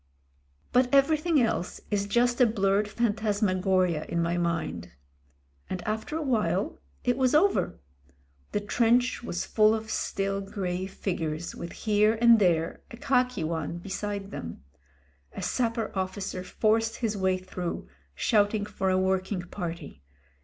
[0.71, 4.89] But everything else is just a blurred phantasmagoria in my mind.
[5.69, 7.79] And after a while it was over.
[8.51, 13.77] The trench was full of still grey figures, with here and there a khaki one
[13.77, 14.63] beside them.
[15.33, 20.01] A sap per officer forced his way through shouting for a working party.